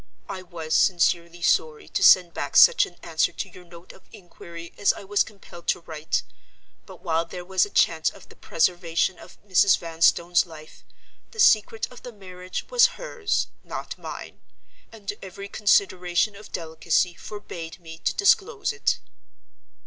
[0.27, 4.73] I was sincerely sorry to send back such an answer to your note of inquiry
[4.75, 6.23] as I was compelled to write.
[6.87, 9.77] But while there was a chance of the preservation of Mrs.
[9.77, 10.83] Vanstone's life,
[11.29, 14.41] the secret of the marriage was hers, not mine;
[14.91, 18.97] and every consideration of delicacy forbade me to disclose it."